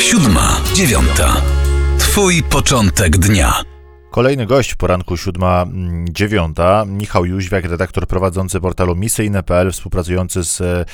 Siódma, 0.00 0.60
dziewiąta. 0.74 1.42
Twój 1.98 2.42
początek 2.42 3.16
dnia. 3.16 3.62
Kolejny 4.10 4.46
gość 4.46 4.72
w 4.72 4.76
poranku 4.76 5.16
siódma 5.16 5.62
mm, 5.62 6.08
dziewiąta. 6.08 6.84
Michał 6.86 7.24
Jóźwiak, 7.24 7.64
redaktor 7.64 8.06
prowadzący 8.06 8.60
portalu 8.60 8.96
misyjne.pl, 8.96 9.72
współpracujący 9.72 10.44
z 10.44 10.60
e, 10.60 10.84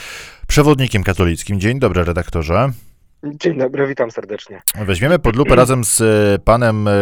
przewodnikiem 0.47 1.05
katolickim. 1.05 1.61
Dzień 1.61 1.79
dobry, 1.79 2.05
redaktorze. 2.05 2.73
Dzień 3.35 3.59
dobry, 3.59 3.87
witam 3.87 4.11
serdecznie. 4.11 4.63
Weźmiemy 4.75 5.19
pod 5.19 5.37
lupę 5.37 5.55
razem 5.55 5.85
z 5.85 6.01
e, 6.01 6.39
panem 6.45 6.89
e, 6.89 6.93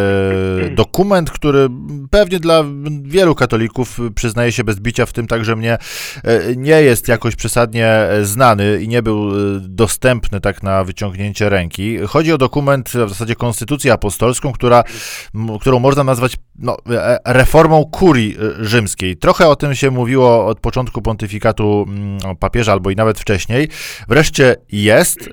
dokument, 0.70 1.30
który 1.30 1.68
pewnie 2.10 2.40
dla 2.40 2.64
wielu 3.02 3.34
katolików 3.34 3.98
przyznaje 4.14 4.52
się 4.52 4.64
bez 4.64 4.80
bicia, 4.80 5.06
w 5.06 5.12
tym 5.12 5.26
także 5.26 5.56
mnie, 5.56 5.78
e, 6.24 6.56
nie 6.56 6.82
jest 6.82 7.08
jakoś 7.08 7.36
przesadnie 7.36 8.08
znany 8.22 8.82
i 8.82 8.88
nie 8.88 9.02
był 9.02 9.30
dostępny 9.60 10.40
tak 10.40 10.62
na 10.62 10.84
wyciągnięcie 10.84 11.48
ręki. 11.48 11.98
Chodzi 11.98 12.32
o 12.32 12.38
dokument, 12.38 12.88
w 12.88 13.08
zasadzie 13.08 13.34
konstytucję 13.34 13.92
apostolską, 13.92 14.52
która, 14.52 14.84
którą 15.60 15.78
można 15.78 16.04
nazwać 16.04 16.36
no, 16.58 16.76
reformą 17.24 17.84
kurii 17.84 18.36
rzymskiej. 18.60 19.16
Trochę 19.16 19.48
o 19.48 19.56
tym 19.56 19.74
się 19.74 19.90
mówiło 19.90 20.46
od 20.46 20.60
początku 20.60 21.02
pontyfikatu 21.02 21.86
papieża, 22.40 22.72
albo 22.72 22.90
i 22.90 22.96
nawet 22.96 23.20
wcześniej. 23.20 23.68
Wreszcie 24.08 24.56
jest. 24.72 25.30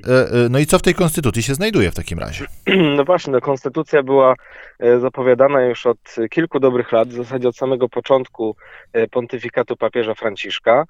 No 0.49 0.59
i 0.59 0.66
co 0.66 0.80
w 0.81 0.84
tej 0.84 0.95
konstytucji 0.95 1.44
się 1.44 1.55
znajduje 1.55 1.91
w 1.91 1.95
takim 1.95 2.20
razie? 2.20 2.45
No 2.98 3.03
właśnie, 3.03 3.34
no, 3.34 3.41
konstytucja 3.41 4.03
była 4.03 4.35
e, 4.80 4.99
zapowiadana 4.99 5.62
już 5.62 5.85
od 5.85 6.16
kilku 6.30 6.59
dobrych 6.59 6.91
lat, 6.91 7.09
w 7.09 7.13
zasadzie 7.13 7.49
od 7.49 7.55
samego 7.55 7.89
początku 7.89 8.55
e, 8.94 9.08
pontyfikatu 9.08 9.77
papieża 9.77 10.13
Franciszka. 10.13 10.86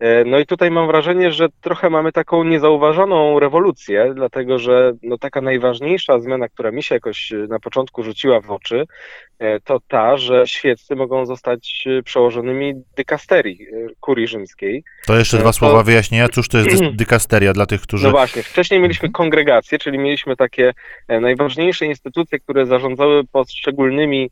E, 0.00 0.24
no 0.24 0.38
i 0.38 0.46
tutaj 0.46 0.70
mam 0.70 0.86
wrażenie, 0.86 1.32
że 1.32 1.48
trochę 1.60 1.90
mamy 1.90 2.12
taką 2.12 2.44
niezauważoną 2.44 3.38
rewolucję, 3.38 4.12
dlatego 4.14 4.58
że 4.58 4.92
no 5.02 5.18
taka 5.18 5.40
najważniejsza 5.40 6.20
zmiana, 6.20 6.48
która 6.48 6.70
mi 6.70 6.82
się 6.82 6.94
jakoś 6.94 7.32
na 7.48 7.58
początku 7.58 8.02
rzuciła 8.02 8.40
w 8.40 8.50
oczy, 8.50 8.84
e, 9.38 9.60
to 9.60 9.80
ta, 9.88 10.16
że 10.16 10.46
świeccy 10.46 10.96
mogą 10.96 11.26
zostać 11.26 11.84
przełożonymi 12.04 12.74
dykasterii 12.96 13.62
e, 13.62 13.88
kurii 14.00 14.26
rzymskiej. 14.26 14.84
To 15.06 15.18
jeszcze 15.18 15.38
dwa 15.38 15.48
to... 15.48 15.52
słowa 15.52 15.82
wyjaśnienia, 15.82 16.28
cóż 16.28 16.48
to 16.48 16.58
jest 16.58 16.84
dykasteria 16.96 17.52
dla 17.52 17.66
tych, 17.66 17.80
którzy... 17.80 18.04
No 18.04 18.10
właśnie, 18.10 18.42
wcześniej 18.42 18.80
mieliśmy 18.80 19.06
mhm. 19.06 19.12
kongregacje, 19.12 19.78
czyli 19.78 19.98
mieliśmy 19.98 20.36
takie 20.36 20.72
najważniejsze 21.08 21.86
instytucje, 21.86 22.38
które 22.38 22.66
zarządzały 22.66 23.24
poszczególnymi 23.32 24.30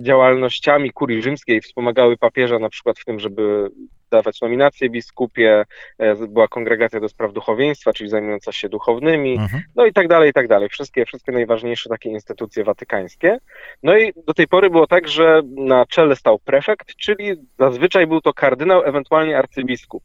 działalnościami 0.00 0.90
kurii 0.90 1.22
rzymskiej, 1.22 1.60
wspomagały 1.60 2.16
papieża 2.16 2.58
na 2.58 2.68
przykład 2.68 2.98
w 2.98 3.04
tym, 3.04 3.20
żeby 3.20 3.70
dawać 4.10 4.40
nominacje 4.40 4.90
biskupie, 4.90 5.64
e, 5.98 6.14
była 6.14 6.48
kongregacja 6.48 7.00
do 7.00 7.08
spraw 7.08 7.32
duchowieństwa, 7.32 7.92
czyli 7.92 8.10
zajmująca 8.10 8.52
się 8.52 8.68
duchownymi, 8.68 9.32
mhm. 9.32 9.62
no 9.76 9.86
i 9.86 9.92
tak 9.92 10.08
dalej, 10.08 10.30
i 10.30 10.32
tak 10.32 10.48
dalej. 10.48 10.68
Wszystkie, 10.68 11.04
wszystkie 11.06 11.32
najważniejsze 11.32 11.88
takie 11.88 12.10
instytucje 12.10 12.64
watykańskie. 12.64 13.38
No 13.82 13.96
i 13.96 14.12
do 14.26 14.34
tej 14.34 14.48
pory 14.48 14.70
było 14.70 14.86
tak, 14.86 15.08
że 15.08 15.40
na 15.56 15.86
czele 15.86 16.16
stał 16.16 16.38
prefekt, 16.38 16.96
czyli 16.96 17.34
zazwyczaj 17.58 18.06
był 18.06 18.20
to 18.20 18.32
kardynał, 18.32 18.82
ewentualnie 18.84 19.38
arcybiskup. 19.38 20.02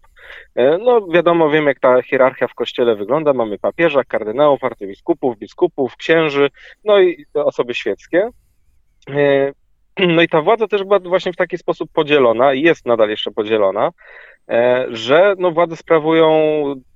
E, 0.56 0.78
no 0.78 1.08
wiadomo, 1.08 1.50
wiem 1.50 1.66
jak 1.66 1.80
ta 1.80 2.02
hierarchia 2.02 2.48
w 2.48 2.54
kościele 2.54 2.96
wygląda. 2.96 3.34
Mamy 3.34 3.60
papieża, 3.60 4.04
kardynałów, 4.04 4.64
arcybiskupów, 4.64 5.38
biskupów, 5.38 5.96
księży, 5.96 6.50
no 6.84 7.00
i 7.00 7.26
osoby 7.34 7.74
świeckie. 7.74 8.30
E, 9.10 9.52
no 10.16 10.22
i 10.22 10.28
ta 10.28 10.42
władza 10.42 10.68
też 10.68 10.84
była 10.84 11.00
właśnie 11.00 11.34
w 11.34 11.36
taki 11.36 11.58
sposób 11.58 11.90
podzielona 11.94 12.54
i 12.54 12.62
jest 12.62 12.86
nadal 12.86 13.10
jeszcze 13.10 13.32
podzielona, 13.32 13.92
e, 14.50 14.86
że 14.90 15.36
no 15.38 15.52
władzę 15.52 15.76
sprawują 15.76 16.30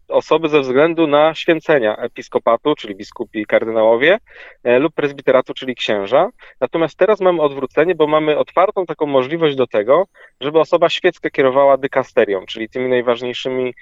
osoby 0.07 0.49
ze 0.49 0.61
względu 0.61 1.07
na 1.07 1.35
święcenia 1.35 1.97
episkopatu, 1.97 2.75
czyli 2.75 2.95
biskupi 2.95 3.39
i 3.39 3.45
kardynałowie, 3.45 4.17
e, 4.63 4.79
lub 4.79 4.93
prezbiteratu, 4.93 5.53
czyli 5.53 5.75
księża. 5.75 6.29
Natomiast 6.61 6.97
teraz 6.97 7.19
mamy 7.19 7.41
odwrócenie, 7.41 7.95
bo 7.95 8.07
mamy 8.07 8.37
otwartą 8.37 8.85
taką 8.85 9.05
możliwość 9.05 9.55
do 9.55 9.67
tego, 9.67 10.05
żeby 10.41 10.59
osoba 10.59 10.89
świecka 10.89 11.29
kierowała 11.29 11.77
dykasterią, 11.77 12.45
czyli 12.45 12.69
tymi 12.69 12.89
najważniejszymi 12.89 13.73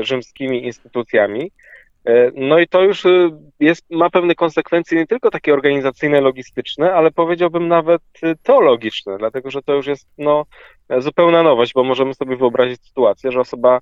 rzymskimi 0.00 0.64
instytucjami. 0.64 1.50
E, 2.04 2.30
no 2.34 2.58
i 2.58 2.68
to 2.68 2.82
już 2.82 3.04
y, 3.04 3.30
jest, 3.60 3.90
ma 3.90 4.10
pewne 4.10 4.34
konsekwencje 4.34 4.98
nie 4.98 5.06
tylko 5.06 5.30
takie 5.30 5.54
organizacyjne, 5.54 6.20
logistyczne, 6.20 6.94
ale 6.94 7.10
powiedziałbym 7.10 7.68
nawet 7.68 8.02
y, 8.22 8.34
teologiczne, 8.42 9.18
dlatego 9.18 9.50
że 9.50 9.62
to 9.62 9.74
już 9.74 9.86
jest 9.86 10.08
no, 10.18 10.44
zupełna 10.98 11.42
nowość, 11.42 11.72
bo 11.72 11.84
możemy 11.84 12.14
sobie 12.14 12.36
wyobrazić 12.36 12.86
sytuację, 12.86 13.32
że 13.32 13.40
osoba 13.40 13.80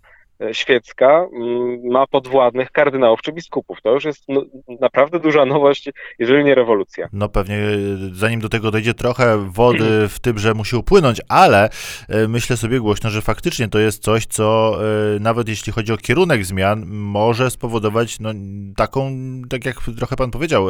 świecka 0.53 1.27
mm, 1.33 1.81
ma 1.91 2.06
podwładnych 2.06 2.71
kardynałów 2.71 3.23
czy 3.23 3.33
biskupów. 3.33 3.78
To 3.83 3.93
już 3.95 4.05
jest 4.05 4.25
no, 4.28 4.45
naprawdę 4.81 5.21
duża 5.21 5.45
nowość, 5.45 5.91
jeżeli 6.19 6.45
nie 6.45 6.55
rewolucja. 6.55 7.09
No 7.12 7.28
pewnie, 7.28 7.56
e, 7.56 7.78
zanim 8.12 8.41
do 8.41 8.49
tego 8.49 8.71
dojdzie, 8.71 8.95
trochę 8.95 9.51
wody 9.51 10.09
w 10.09 10.19
tym, 10.19 10.39
że 10.39 10.55
musi 10.55 10.77
upłynąć, 10.77 11.21
ale 11.28 11.69
e, 12.09 12.28
myślę 12.28 12.56
sobie 12.56 12.81
głośno, 12.81 13.11
że 13.11 13.23
faktycznie 13.23 13.69
to 13.69 13.78
jest 13.78 14.03
coś, 14.03 14.27
co 14.27 14.78
nawet 15.21 15.49
jeśli 15.49 15.73
chodzi 15.73 15.93
o 15.93 15.97
kierunek 15.97 16.45
zmian, 16.45 16.87
może 16.87 17.51
spowodować 17.51 18.21
no, 18.21 18.31
taką, 18.77 19.12
tak 19.51 19.65
jak 19.65 19.77
trochę 19.97 20.17
pan 20.17 20.31
powiedział, 20.31 20.67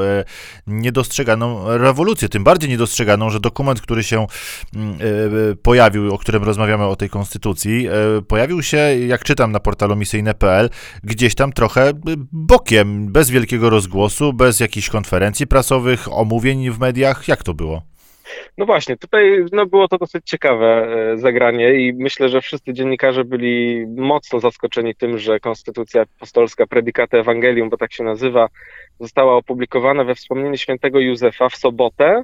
niedostrzeganą 0.67 1.79
rewolucję. 1.79 2.29
Tym 2.29 2.45
bardziej 2.45 2.71
niedostrzeganą, 2.71 3.31
że 3.31 3.41
dokument, 3.41 3.81
który 3.81 4.03
się 4.03 4.27
mm, 4.77 4.99
pojawił, 5.63 6.15
o 6.15 6.19
którym 6.19 6.45
rozmawiamy 6.45 6.85
o 6.85 6.97
tej 6.97 7.09
konstytucji, 7.09 7.89
pojawił 8.29 8.63
się, 8.63 8.77
jak 9.07 9.25
czytam 9.25 9.53
na 9.53 9.60
portalu 9.61 9.97
misyjne.pl, 9.97 10.71
gdzieś 11.05 11.35
tam 11.35 11.53
trochę 11.53 11.93
bokiem, 12.33 13.13
bez 13.13 13.31
wielkiego 13.31 13.71
rozgłosu, 13.71 14.33
bez 14.33 14.61
jakichś 14.61 14.89
konferencji 14.89 15.47
prasowych, 15.47 16.13
omówień 16.13 16.71
w 16.71 16.79
mediach. 16.79 17.29
Jak 17.29 17.43
to 17.43 17.55
było? 17.55 17.83
No 18.59 18.67
właśnie, 18.67 18.97
tutaj 18.97 19.45
no, 19.53 19.67
było 19.67 19.89
to 19.89 19.99
dosyć 19.99 20.25
ciekawe 20.25 20.67
e, 20.67 21.19
zagranie 21.19 21.75
i 21.75 21.93
myślę, 21.93 22.29
że 22.29 22.41
wszyscy 22.41 22.73
dziennikarze 22.73 23.25
byli 23.25 23.87
mocno 23.97 24.41
zaskoczeni 24.41 24.95
tym, 24.95 25.19
że 25.19 25.41
Konstytucja 25.41 26.03
Apostolska 26.03 26.67
Predicate 26.67 27.19
Evangelium, 27.19 27.71
bo 27.71 27.77
tak 27.77 27.93
się 27.93 28.05
nazywa, 28.05 28.49
została 29.01 29.37
opublikowana 29.37 30.05
we 30.05 30.15
wspomnieniu 30.15 30.57
świętego 30.57 31.01
Józefa 31.01 31.49
w 31.49 31.57
sobotę, 31.57 32.23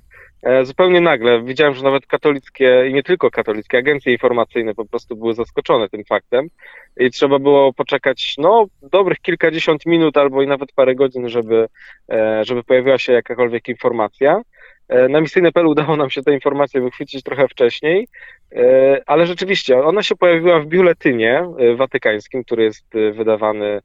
zupełnie 0.62 1.00
nagle 1.00 1.42
widziałem, 1.42 1.74
że 1.74 1.82
nawet 1.82 2.06
katolickie 2.06 2.84
i 2.88 2.94
nie 2.94 3.02
tylko 3.02 3.30
katolickie 3.30 3.78
agencje 3.78 4.12
informacyjne 4.12 4.74
po 4.74 4.84
prostu 4.84 5.16
były 5.16 5.34
zaskoczone 5.34 5.88
tym 5.88 6.04
faktem 6.04 6.48
i 6.96 7.10
trzeba 7.10 7.38
było 7.38 7.72
poczekać 7.72 8.34
no 8.38 8.66
dobrych 8.82 9.18
kilkadziesiąt 9.18 9.86
minut 9.86 10.16
albo 10.16 10.42
i 10.42 10.46
nawet 10.46 10.72
parę 10.72 10.94
godzin, 10.94 11.28
żeby, 11.28 11.66
e, 12.10 12.44
żeby 12.44 12.64
pojawiła 12.64 12.98
się 12.98 13.12
jakakolwiek 13.12 13.68
informacja. 13.68 14.40
E, 14.88 15.08
na 15.08 15.20
misyjne.pl 15.20 15.66
udało 15.66 15.96
nam 15.96 16.10
się 16.10 16.22
tę 16.22 16.32
informację 16.32 16.80
wychwycić 16.80 17.22
trochę 17.22 17.48
wcześniej, 17.48 18.08
e, 18.52 19.02
ale 19.06 19.26
rzeczywiście 19.26 19.78
ona 19.78 20.02
się 20.02 20.16
pojawiła 20.16 20.60
w 20.60 20.66
biuletynie 20.66 21.48
e, 21.58 21.74
watykańskim, 21.74 22.44
który 22.44 22.64
jest 22.64 22.86
wydawany 23.12 23.80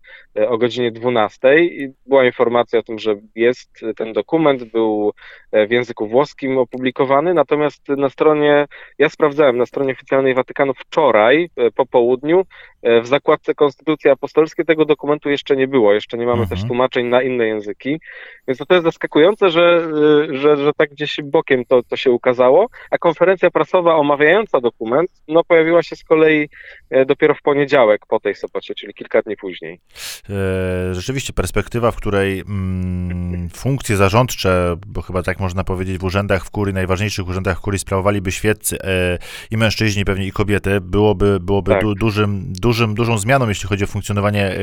o 0.48 0.58
godzinie 0.58 0.92
12 0.92 1.60
i 1.60 1.94
była 2.06 2.26
informacja 2.26 2.80
o 2.80 2.84
tym, 2.84 3.00
że 3.00 3.16
jest 3.36 3.70
ten 3.98 4.14
dokument, 4.14 4.64
był 4.64 5.14
w 5.68 5.72
języku 5.72 6.08
włoskim 6.08 6.58
opublikowany, 6.58 7.34
natomiast 7.34 7.90
na 7.90 8.10
stronie, 8.10 8.66
ja 8.98 9.10
sprawdzałem, 9.10 9.58
na 9.58 9.66
stronie 9.66 9.94
oficjalnej 9.94 10.34
Watykanu 10.34 10.74
wczoraj 10.74 11.50
po 11.76 11.86
południu 11.86 12.46
w 12.84 13.08
zakładce 13.08 13.56
Konstytucji 13.56 14.10
Apostolskiej 14.10 14.66
tego 14.66 14.86
dokumentu 14.86 15.30
jeszcze 15.30 15.56
nie 15.56 15.68
było, 15.68 15.94
jeszcze 15.94 16.18
nie 16.18 16.26
mamy 16.26 16.42
mhm. 16.42 16.50
też 16.50 16.68
tłumaczeń 16.68 17.06
na 17.06 17.22
inne 17.22 17.48
języki, 17.48 18.00
więc 18.48 18.58
to, 18.58 18.66
to 18.66 18.74
jest 18.74 18.86
zaskakujące, 18.86 19.50
że, 19.50 19.88
że, 20.32 20.58
że 20.58 20.74
tak 20.74 20.91
gdzieś 20.92 21.18
bokiem 21.24 21.66
to, 21.66 21.84
to 21.84 21.98
się 21.98 22.12
ukazało, 22.12 22.68
a 22.92 22.98
konferencja 22.98 23.52
prasowa 23.52 23.96
omawiająca 23.96 24.60
dokument 24.60 25.10
no, 25.28 25.44
pojawiła 25.44 25.84
się 25.84 25.96
z 25.96 26.04
kolei 26.04 26.50
e, 26.90 27.06
dopiero 27.06 27.36
w 27.36 27.42
poniedziałek 27.42 28.06
po 28.06 28.20
tej 28.20 28.36
sobocie, 28.36 28.76
czyli 28.76 28.94
kilka 28.94 29.22
dni 29.22 29.38
później. 29.38 29.80
E, 30.30 30.96
rzeczywiście 30.96 31.34
perspektywa, 31.34 31.92
w 31.92 31.96
której 31.96 32.40
mm, 32.40 33.50
funkcje 33.50 33.98
zarządcze, 33.98 34.76
bo 34.88 35.02
chyba 35.02 35.24
tak 35.24 35.40
można 35.40 35.64
powiedzieć 35.64 35.98
w 35.98 36.04
urzędach 36.04 36.46
w 36.46 36.52
kurii, 36.52 36.74
najważniejszych 36.74 37.28
urzędach 37.28 37.58
w 37.58 37.62
kurii 37.62 37.80
sprawowaliby 37.80 38.32
świeccy 38.32 38.78
e, 38.84 39.18
i 39.52 39.58
mężczyźni, 39.58 40.06
pewnie 40.06 40.28
i 40.28 40.32
kobiety, 40.32 40.82
byłoby, 40.82 41.40
byłoby 41.40 41.72
tak. 41.72 41.82
du, 41.82 41.96
dużym, 41.96 42.54
dużym, 42.54 42.94
dużą 42.96 43.18
zmianą, 43.18 43.50
jeśli 43.50 43.70
chodzi 43.70 43.84
o 43.84 43.88
funkcjonowanie 43.88 44.46
e, 44.46 44.56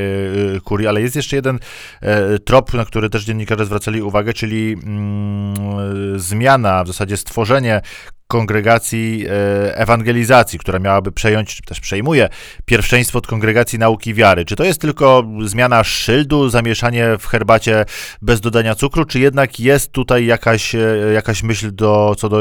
e 0.57 0.61
kurii, 0.65 0.87
ale 0.87 1.01
jest 1.01 1.17
jeszcze 1.17 1.37
jeden 1.37 1.59
e, 2.03 2.39
trop, 2.39 2.75
na 2.75 2.85
który 2.85 3.11
też 3.11 3.25
dziennikarze 3.25 3.67
zwracali 3.67 4.03
uwagę, 4.03 4.33
czyli 4.33 4.73
mm, 4.73 6.18
zmiana, 6.19 6.85
w 6.85 6.87
zasadzie 6.87 7.17
stworzenie 7.17 7.81
kongregacji 8.29 9.27
e, 9.27 9.77
ewangelizacji, 9.77 10.59
która 10.59 10.79
miałaby 10.79 11.13
przejąć, 11.13 11.57
czy 11.57 11.63
też 11.63 11.81
przejmuje 11.81 12.29
pierwszeństwo 12.65 13.19
od 13.19 13.27
kongregacji 13.27 13.79
nauki 13.79 14.15
wiary. 14.15 14.45
Czy 14.45 14.57
to 14.57 14.65
jest 14.65 14.81
tylko 14.81 15.25
zmiana 15.45 15.85
szyldu, 15.85 16.49
zamieszanie 16.49 17.19
w 17.19 17.27
herbacie 17.27 17.85
bez 18.23 18.41
dodania 18.41 18.75
cukru, 18.75 19.05
czy 19.05 19.21
jednak 19.21 19.61
jest 19.61 19.93
tutaj 19.93 20.27
jakaś, 20.27 20.75
e, 20.75 20.81
jakaś 21.15 21.43
myśl 21.43 21.75
do, 21.75 22.15
co 22.19 22.29
do 22.29 22.41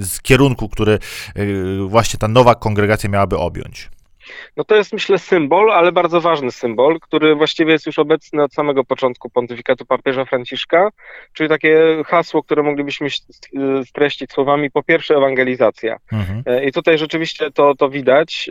z 0.00 0.20
kierunku, 0.20 0.68
który 0.68 0.92
e, 0.92 0.98
właśnie 1.86 2.18
ta 2.18 2.28
nowa 2.28 2.54
kongregacja 2.54 3.10
miałaby 3.10 3.38
objąć? 3.38 3.90
No 4.56 4.64
to 4.64 4.76
jest 4.76 4.92
myślę 4.92 5.18
symbol, 5.18 5.72
ale 5.72 5.92
bardzo 5.92 6.20
ważny 6.20 6.50
symbol, 6.50 7.00
który 7.00 7.34
właściwie 7.34 7.72
jest 7.72 7.86
już 7.86 7.98
obecny 7.98 8.42
od 8.42 8.54
samego 8.54 8.84
początku 8.84 9.30
pontyfikatu 9.30 9.86
papieża 9.86 10.24
Franciszka, 10.24 10.90
czyli 11.32 11.48
takie 11.48 12.02
hasło, 12.06 12.42
które 12.42 12.62
moglibyśmy 12.62 13.08
streścić 13.86 14.32
słowami 14.32 14.70
po 14.70 14.82
pierwsze 14.82 15.14
ewangelizacja. 15.14 15.96
Mhm. 16.12 16.42
E, 16.46 16.64
I 16.64 16.72
tutaj 16.72 16.98
rzeczywiście 16.98 17.50
to, 17.50 17.74
to 17.74 17.90
widać. 17.90 18.50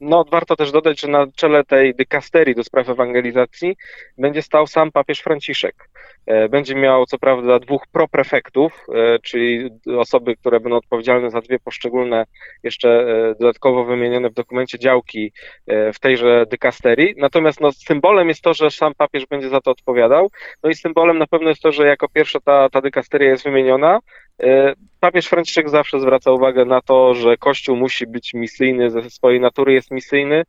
No, 0.00 0.24
warto 0.30 0.56
też 0.56 0.72
dodać, 0.72 1.00
że 1.00 1.08
na 1.08 1.26
czele 1.36 1.64
tej 1.64 1.94
dykasterii 1.94 2.54
do 2.54 2.64
spraw 2.64 2.88
ewangelizacji 2.88 3.76
będzie 4.18 4.42
stał 4.42 4.66
sam 4.66 4.92
papież 4.92 5.20
Franciszek. 5.20 5.88
E, 6.26 6.48
będzie 6.48 6.74
miał 6.74 7.06
co 7.06 7.18
prawda 7.18 7.58
dwóch 7.58 7.86
proprefektów, 7.92 8.86
e, 8.94 9.18
czyli 9.18 9.70
osoby, 9.98 10.36
które 10.36 10.60
będą 10.60 10.76
odpowiedzialne 10.76 11.30
za 11.30 11.40
dwie 11.40 11.58
poszczególne, 11.58 12.24
jeszcze 12.62 12.88
e, 12.90 13.34
dodatkowo 13.40 13.84
wymienione 13.84 14.30
w 14.30 14.34
dokumencie 14.34 14.78
działki 14.78 15.32
w 15.94 15.98
tejże 16.00 16.46
dykasterii. 16.50 17.14
Natomiast 17.16 17.60
no, 17.60 17.72
symbolem 17.72 18.28
jest 18.28 18.42
to, 18.42 18.54
że 18.54 18.70
sam 18.70 18.92
papież 18.96 19.26
będzie 19.26 19.48
za 19.48 19.60
to 19.60 19.70
odpowiadał. 19.70 20.30
No 20.62 20.70
i 20.70 20.74
symbolem 20.74 21.18
na 21.18 21.26
pewno 21.26 21.48
jest 21.48 21.62
to, 21.62 21.72
że 21.72 21.86
jako 21.86 22.08
pierwsza 22.08 22.40
ta, 22.40 22.68
ta 22.68 22.80
dykasteria 22.80 23.30
jest 23.30 23.44
wymieniona. 23.44 24.00
Papież 25.00 25.26
Franciszek 25.26 25.68
zawsze 25.68 26.00
zwraca 26.00 26.30
uwagę 26.30 26.64
na 26.64 26.80
to, 26.80 27.14
że 27.14 27.36
Kościół 27.36 27.76
musi 27.76 28.06
być 28.06 28.34
misyjny, 28.34 28.90
ze 28.90 29.10
swojej 29.10 29.40
natury 29.40 29.72
jest 29.72 29.90
misyjny. 29.90 30.42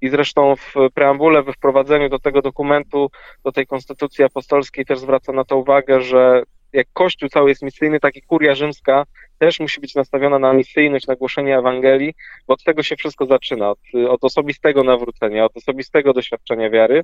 I 0.00 0.08
zresztą 0.08 0.56
w 0.56 0.74
preambule, 0.94 1.42
we 1.42 1.52
wprowadzeniu 1.52 2.08
do 2.08 2.18
tego 2.18 2.42
dokumentu, 2.42 3.10
do 3.44 3.52
tej 3.52 3.66
konstytucji 3.66 4.24
apostolskiej 4.24 4.84
też 4.84 4.98
zwraca 4.98 5.32
na 5.32 5.44
to 5.44 5.56
uwagę, 5.56 6.00
że 6.00 6.42
jak 6.72 6.86
Kościół 6.92 7.28
cały 7.28 7.48
jest 7.48 7.62
misyjny, 7.62 8.00
tak 8.00 8.16
i 8.16 8.22
kuria 8.22 8.54
rzymska 8.54 9.04
też 9.38 9.60
musi 9.60 9.80
być 9.80 9.94
nastawiona 9.94 10.38
na 10.38 10.52
misyjność, 10.52 11.06
na 11.06 11.16
głoszenie 11.16 11.58
Ewangelii, 11.58 12.14
bo 12.46 12.54
od 12.54 12.64
tego 12.64 12.82
się 12.82 12.96
wszystko 12.96 13.26
zaczyna, 13.26 13.70
od, 13.70 13.78
od 14.08 14.24
osobistego 14.24 14.84
nawrócenia, 14.84 15.44
od 15.44 15.56
osobistego 15.56 16.12
doświadczenia 16.12 16.70
wiary 16.70 17.02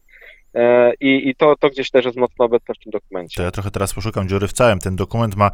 e, 0.54 0.92
i, 1.00 1.28
i 1.28 1.34
to, 1.34 1.56
to 1.56 1.70
gdzieś 1.70 1.90
też 1.90 2.04
jest 2.04 2.16
mocno 2.16 2.44
obecne 2.44 2.75
w 2.75 2.78
tym 2.78 2.90
dokumencie. 2.90 3.36
To 3.36 3.42
ja 3.42 3.50
trochę 3.50 3.70
teraz 3.70 3.94
poszukam 3.94 4.28
dziury 4.28 4.48
w 4.48 4.52
całym. 4.52 4.78
Ten 4.78 4.96
dokument 4.96 5.36
ma 5.36 5.50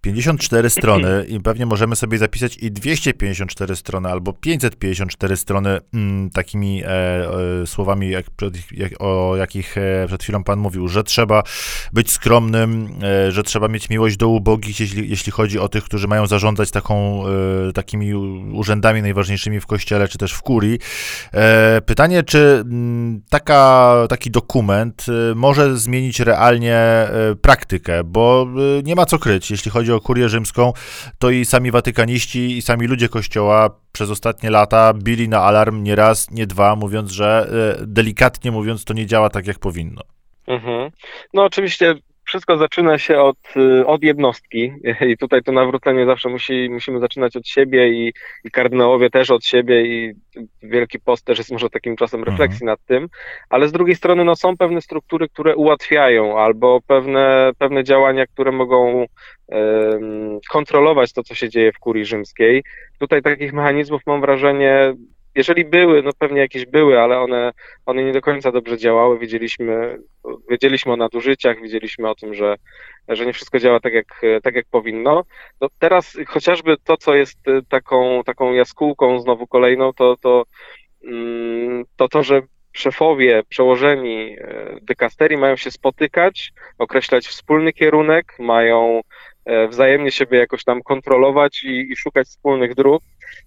54 0.00 0.70
strony 0.70 1.24
i 1.28 1.40
pewnie 1.40 1.66
możemy 1.66 1.96
sobie 1.96 2.18
zapisać 2.18 2.56
i 2.56 2.70
254 2.70 3.76
strony 3.76 4.08
albo 4.08 4.32
554 4.32 5.36
strony 5.36 5.78
mm, 5.94 6.30
takimi 6.30 6.82
e, 6.82 6.88
e, 6.88 7.66
słowami, 7.66 8.10
jak, 8.10 8.26
jak, 8.72 8.92
o 8.98 9.36
jakich 9.36 9.78
e, 9.78 10.04
przed 10.06 10.22
chwilą 10.22 10.44
pan 10.44 10.58
mówił, 10.58 10.88
że 10.88 11.04
trzeba 11.04 11.42
być 11.92 12.10
skromnym, 12.10 12.88
e, 13.02 13.30
że 13.32 13.42
trzeba 13.42 13.68
mieć 13.68 13.90
miłość 13.90 14.16
do 14.16 14.28
ubogich, 14.28 14.80
jeśli, 14.80 15.10
jeśli 15.10 15.32
chodzi 15.32 15.58
o 15.58 15.68
tych, 15.68 15.84
którzy 15.84 16.08
mają 16.12 16.26
zarządzać 16.26 16.70
taką, 16.70 17.24
e, 17.68 17.72
takimi 17.72 18.14
urzędami 18.54 19.02
najważniejszymi 19.02 19.60
w 19.60 19.66
kościele, 19.66 20.08
czy 20.08 20.18
też 20.18 20.32
w 20.32 20.42
kurii. 20.42 20.78
E, 21.34 21.80
pytanie, 21.86 22.22
czy 22.22 22.38
mm, 22.38 23.22
taka, 23.30 23.94
taki 24.08 24.30
dokument 24.30 25.06
może 25.34 25.76
zmienić 25.76 26.20
realnie 26.20 27.08
praktykę, 27.42 28.04
bo 28.04 28.46
nie 28.84 28.94
ma 28.94 29.06
co 29.06 29.18
kryć, 29.18 29.50
jeśli 29.50 29.70
chodzi 29.70 29.92
o 29.92 30.00
kurię 30.00 30.28
rzymską, 30.28 30.72
to 31.18 31.30
i 31.30 31.44
sami 31.44 31.70
watykaniści, 31.70 32.56
i 32.56 32.62
sami 32.62 32.86
ludzie 32.86 33.08
kościoła 33.08 33.70
przez 33.92 34.10
ostatnie 34.10 34.50
lata 34.50 34.92
bili 34.94 35.28
na 35.28 35.40
alarm 35.40 35.82
nie 35.82 35.94
raz, 35.94 36.30
nie 36.30 36.46
dwa, 36.46 36.76
mówiąc, 36.76 37.10
że 37.10 37.48
e, 37.80 37.86
delikatnie 37.86 38.50
mówiąc, 38.50 38.84
to 38.84 38.94
nie 38.94 39.06
działa 39.06 39.30
tak, 39.30 39.46
jak 39.46 39.58
powinno. 39.58 40.02
Mhm. 40.46 40.90
No 41.34 41.44
oczywiście 41.44 41.94
wszystko 42.32 42.56
zaczyna 42.58 42.98
się 42.98 43.20
od, 43.20 43.36
y, 43.56 43.86
od 43.86 44.02
jednostki 44.02 44.72
i 45.10 45.16
tutaj 45.16 45.42
to 45.42 45.52
nawrócenie 45.52 46.06
zawsze 46.06 46.28
musi, 46.28 46.68
musimy 46.70 47.00
zaczynać 47.00 47.36
od 47.36 47.48
siebie 47.48 47.88
i, 47.88 48.12
i 48.44 48.50
kardynałowie 48.50 49.10
też 49.10 49.30
od 49.30 49.44
siebie 49.44 49.82
i 49.86 50.14
Wielki 50.62 51.00
Post 51.00 51.24
też 51.24 51.38
jest 51.38 51.52
może 51.52 51.70
takim 51.70 51.96
czasem 51.96 52.20
mhm. 52.20 52.32
refleksji 52.32 52.64
mhm. 52.64 52.66
nad 52.66 52.86
tym, 52.86 53.08
ale 53.50 53.68
z 53.68 53.72
drugiej 53.72 53.96
strony 53.96 54.24
no, 54.24 54.36
są 54.36 54.56
pewne 54.56 54.80
struktury, 54.80 55.28
które 55.28 55.56
ułatwiają 55.56 56.38
albo 56.38 56.80
pewne, 56.86 57.50
pewne 57.58 57.84
działania, 57.84 58.26
które 58.26 58.52
mogą 58.52 59.06
kontrolować 60.50 61.12
to, 61.12 61.22
co 61.22 61.34
się 61.34 61.48
dzieje 61.48 61.72
w 61.72 61.78
kurii 61.78 62.04
rzymskiej. 62.04 62.62
Tutaj 62.98 63.22
takich 63.22 63.52
mechanizmów 63.52 64.02
mam 64.06 64.20
wrażenie 64.20 64.94
jeżeli 65.34 65.64
były, 65.64 66.02
no 66.02 66.10
pewnie 66.18 66.40
jakieś 66.40 66.66
były, 66.66 67.00
ale 67.00 67.20
one, 67.20 67.52
one 67.86 68.04
nie 68.04 68.12
do 68.12 68.20
końca 68.20 68.52
dobrze 68.52 68.78
działały. 68.78 69.18
Wiedzieliśmy, 69.18 69.98
wiedzieliśmy 70.50 70.92
o 70.92 70.96
nadużyciach, 70.96 71.62
wiedzieliśmy 71.62 72.10
o 72.10 72.14
tym, 72.14 72.34
że, 72.34 72.56
że 73.08 73.26
nie 73.26 73.32
wszystko 73.32 73.58
działa 73.58 73.80
tak 73.80 73.92
jak, 73.92 74.20
tak, 74.42 74.54
jak 74.54 74.66
powinno. 74.70 75.24
No 75.60 75.68
teraz 75.78 76.18
chociażby 76.26 76.76
to, 76.84 76.96
co 76.96 77.14
jest 77.14 77.38
taką, 77.68 78.22
taką 78.24 78.52
jaskółką 78.52 79.20
znowu 79.20 79.46
kolejną, 79.46 79.92
to 79.92 80.16
to, 80.16 80.44
mm, 81.04 81.84
to, 81.96 82.08
to 82.08 82.22
że 82.22 82.42
szefowie, 82.72 83.42
przełożeni 83.48 84.36
e, 84.38 84.76
dykasterii 84.82 85.38
mają 85.38 85.56
się 85.56 85.70
spotykać, 85.70 86.52
określać 86.78 87.26
wspólny 87.26 87.72
kierunek, 87.72 88.34
mają 88.38 89.00
wzajemnie 89.68 90.10
siebie 90.10 90.38
jakoś 90.38 90.64
tam 90.64 90.82
kontrolować 90.82 91.64
i, 91.64 91.92
i 91.92 91.96
szukać 91.96 92.26
wspólnych 92.26 92.74
dróg 92.74 93.02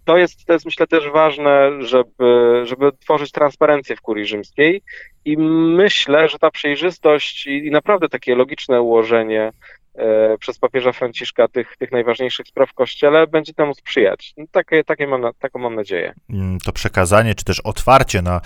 to 0.05 0.17
jest, 0.17 0.45
to 0.45 0.53
jest 0.53 0.65
myślę 0.65 0.87
też 0.87 1.09
ważne, 1.09 1.71
żeby, 1.79 2.61
żeby 2.63 2.91
tworzyć 2.99 3.31
transparencję 3.31 3.95
w 3.95 4.01
kurii 4.01 4.25
rzymskiej 4.25 4.81
i 5.25 5.37
myślę, 5.37 6.29
że 6.29 6.39
ta 6.39 6.51
przejrzystość 6.51 7.47
i, 7.47 7.67
i 7.67 7.71
naprawdę 7.71 8.09
takie 8.09 8.35
logiczne 8.35 8.81
ułożenie 8.81 9.51
e, 9.95 10.37
przez 10.37 10.59
papieża 10.59 10.91
Franciszka 10.91 11.47
tych, 11.47 11.77
tych 11.77 11.91
najważniejszych 11.91 12.47
spraw 12.47 12.69
w 12.69 12.73
Kościele 12.73 13.27
będzie 13.27 13.53
temu 13.53 13.73
sprzyjać. 13.73 14.33
No, 14.37 14.45
takie, 14.51 14.83
takie 14.83 15.07
mam, 15.07 15.33
taką 15.39 15.59
mam 15.59 15.75
nadzieję. 15.75 16.13
Mm, 16.29 16.59
to 16.59 16.71
przekazanie, 16.71 17.35
czy 17.35 17.45
też 17.45 17.59
otwarcie 17.59 18.21
na 18.21 18.41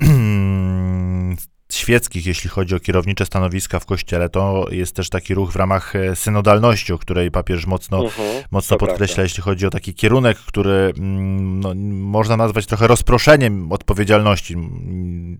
świeckich, 1.84 2.26
jeśli 2.26 2.50
chodzi 2.50 2.74
o 2.74 2.80
kierownicze 2.80 3.26
stanowiska 3.26 3.80
w 3.80 3.86
kościele, 3.86 4.28
to 4.28 4.66
jest 4.70 4.96
też 4.96 5.08
taki 5.08 5.34
ruch 5.34 5.52
w 5.52 5.56
ramach 5.56 5.96
e, 5.96 6.16
synodalności, 6.16 6.92
o 6.92 6.98
której 6.98 7.30
papież 7.30 7.66
mocno, 7.66 8.04
mhm, 8.04 8.42
mocno 8.50 8.76
podkreśla, 8.76 9.06
prawda. 9.06 9.22
jeśli 9.22 9.42
chodzi 9.42 9.66
o 9.66 9.70
taki 9.70 9.94
kierunek, 9.94 10.38
który 10.38 10.92
mm, 10.98 11.60
no, 11.60 11.74
można 12.08 12.36
nazwać 12.36 12.66
trochę 12.66 12.86
rozproszeniem 12.86 13.72
odpowiedzialności. 13.72 14.56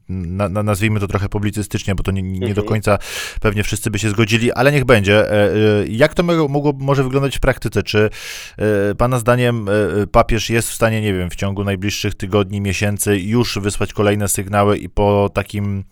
Na, 0.09 0.49
na, 0.49 0.63
nazwijmy 0.63 1.01
to 1.01 1.07
trochę 1.07 1.29
publicystycznie, 1.29 1.95
bo 1.95 2.03
to 2.03 2.11
nie, 2.11 2.23
nie 2.23 2.35
mhm. 2.35 2.55
do 2.55 2.63
końca 2.63 2.99
pewnie 3.41 3.63
wszyscy 3.63 3.91
by 3.91 3.99
się 3.99 4.11
zgodzili, 4.11 4.53
ale 4.53 4.73
niech 4.73 4.85
będzie. 4.85 5.31
E, 5.31 5.53
e, 5.53 5.87
jak 5.89 6.15
to 6.15 6.23
mogło, 6.23 6.73
może 6.79 7.05
wyglądać 7.05 7.37
w 7.37 7.41
praktyce? 7.41 7.83
Czy 7.83 8.11
Pana 8.99 9.19
zdaniem 9.19 9.67
papież 10.13 10.51
jest 10.51 10.71
w 10.71 10.75
stanie, 10.75 11.01
nie 11.01 11.13
wiem, 11.13 11.31
w 11.31 11.37
ciągu 11.37 11.65
najbliższych 11.65 12.15
tygodni, 12.15 12.61
miesięcy 12.61 13.19
już 13.19 13.59
wysłać 13.59 13.93
kolejne 13.93 14.29
sygnały 14.29 14.79
i 14.79 14.89
po 14.89 15.31
takim 15.35 15.85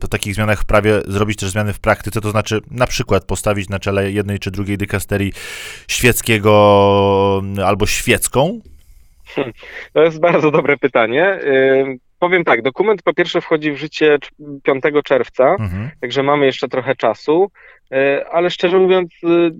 po 0.00 0.08
takich 0.08 0.34
zmianach 0.34 0.60
w 0.60 0.64
prawie 0.64 1.00
zrobić 1.06 1.38
też 1.38 1.50
zmiany 1.50 1.72
w 1.72 1.80
praktyce, 1.80 2.20
to 2.20 2.30
znaczy 2.30 2.60
na 2.70 2.86
przykład 2.86 3.24
postawić 3.24 3.68
na 3.68 3.78
czele 3.78 4.10
jednej 4.12 4.38
czy 4.38 4.50
drugiej 4.50 4.78
dykasterii 4.78 5.32
świeckiego 5.88 7.42
albo 7.66 7.86
świecką? 7.86 8.60
To 9.92 10.02
jest 10.02 10.20
bardzo 10.20 10.50
dobre 10.50 10.76
pytanie. 10.76 11.38
Powiem 12.18 12.44
tak, 12.44 12.62
dokument 12.62 13.02
po 13.02 13.14
pierwsze 13.14 13.40
wchodzi 13.40 13.72
w 13.72 13.76
życie 13.76 14.18
5 14.62 14.84
czerwca, 15.04 15.56
mhm. 15.60 15.90
także 16.00 16.22
mamy 16.22 16.46
jeszcze 16.46 16.68
trochę 16.68 16.96
czasu, 16.96 17.50
e, 17.92 18.26
ale 18.32 18.50
szczerze 18.50 18.78
mówiąc 18.78 19.10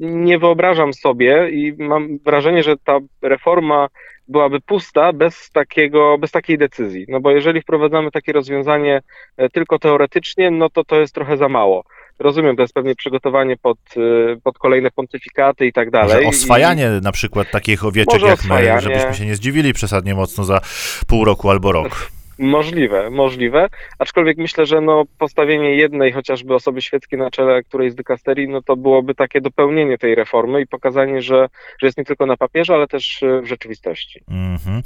nie 0.01 0.39
wyobrażam 0.39 0.93
sobie 0.93 1.51
i 1.51 1.75
mam 1.79 2.19
wrażenie, 2.19 2.63
że 2.63 2.77
ta 2.77 2.99
reforma 3.23 3.89
byłaby 4.29 4.61
pusta 4.61 5.13
bez, 5.13 5.51
takiego, 5.51 6.19
bez 6.19 6.31
takiej 6.31 6.59
decyzji. 6.59 7.07
No 7.09 7.21
bo 7.21 7.31
jeżeli 7.31 7.63
wprowadzamy 7.63 8.11
takie 8.11 8.33
rozwiązanie 8.33 9.03
e, 9.37 9.49
tylko 9.49 9.79
teoretycznie, 9.79 10.51
no 10.51 10.71
to 10.71 10.85
to 10.85 11.01
jest 11.01 11.15
trochę 11.15 11.37
za 11.37 11.49
mało. 11.49 11.85
Rozumiem, 12.19 12.57
to 12.57 12.63
jest 12.63 12.75
pewnie 12.75 12.95
przygotowanie 12.95 13.57
pod, 13.57 13.79
e, 13.97 14.41
pod 14.43 14.59
kolejne 14.59 14.91
pontyfikaty 14.91 15.67
i 15.67 15.73
tak 15.73 15.91
dalej. 15.91 16.25
Może 16.25 16.29
oswajanie 16.29 16.91
I... 17.01 17.05
na 17.05 17.13
przykład 17.13 17.51
takich 17.51 17.85
owieczek 17.85 18.23
jak 18.23 18.45
my, 18.45 18.81
żebyśmy 18.81 19.15
się 19.15 19.27
nie 19.27 19.37
zdziwili 19.37 19.73
przesadnie 19.73 20.15
mocno 20.15 20.45
za 20.45 20.61
pół 21.07 21.25
roku 21.25 21.51
albo 21.51 21.73
rok. 21.73 22.11
Możliwe, 22.39 23.11
możliwe. 23.11 23.69
Aczkolwiek 23.99 24.39
myślę, 24.39 24.67
że 24.67 24.81
no, 24.81 25.05
postawienie 25.19 25.77
jednej 25.77 26.13
chociażby 26.13 26.55
osoby 26.55 26.83
świeckiej 26.83 27.19
na 27.19 27.31
czele 27.31 27.63
którejś 27.63 27.93
z 27.93 27.95
dykasterii, 27.95 28.49
no 28.49 28.63
to 28.63 28.77
byłoby 28.77 29.15
takie 29.15 29.41
dopełnienie 29.41 29.99
tej 29.99 30.15
reformy 30.15 30.61
i 30.61 30.67
pokazanie, 30.67 31.23
że, 31.23 31.49
że 31.81 31.87
jest 31.87 31.99
nie 31.99 32.05
tylko 32.05 32.27
na 32.27 32.37
papierze, 32.37 32.75
ale 32.75 32.87
też 32.87 33.23
e, 33.23 33.41
w 33.41 33.47
rzeczywistości. 33.47 34.21
Mm 34.31 34.57
-hmm. 34.57 34.83